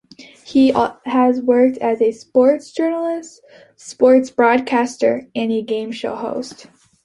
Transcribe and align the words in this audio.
He 0.43 0.73
has 1.05 1.43
worked 1.43 1.77
as 1.77 2.01
a 2.01 2.11
sports 2.11 2.71
journalist, 2.71 3.39
sports 3.75 4.31
broadcaster 4.31 5.27
and 5.35 5.67
game 5.67 5.91
show 5.91 6.15
host. 6.15 6.65